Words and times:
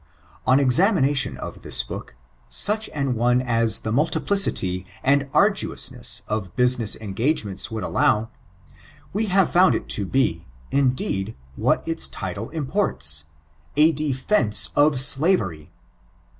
On 0.47 0.57
exanrfnatifm 0.57 1.37
of 1.37 1.57
thia 1.61 1.71
book^ 1.85 2.09
•och 2.49 2.89
an 2.91 3.13
one 3.13 3.39
aa 3.43 3.67
the 3.83 3.91
multiplicity 3.91 4.83
and 5.03 5.31
ardnooaneaa 5.31 6.23
of 6.27 6.55
buaineaa 6.55 6.97
esgagementa 7.13 7.69
woold 7.69 7.83
allow— 7.83 8.29
^we 9.15 9.27
have 9.27 9.53
(bund 9.53 9.75
it 9.75 9.87
to 9.89 10.07
be, 10.07 10.47
indeed, 10.71 11.35
what 11.55 11.87
ita 11.87 12.09
tide 12.09 12.39
importa, 12.51 13.25
a 13.77 13.91
Defence 13.91 14.71
of 14.75 14.99
Slavery. 14.99 15.69